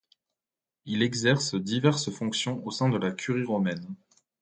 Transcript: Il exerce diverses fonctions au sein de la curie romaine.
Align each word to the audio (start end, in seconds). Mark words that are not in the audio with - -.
Il 0.85 1.03
exerce 1.03 1.53
diverses 1.53 2.09
fonctions 2.09 2.65
au 2.65 2.71
sein 2.71 2.89
de 2.89 2.97
la 2.97 3.11
curie 3.11 3.43
romaine. 3.43 3.87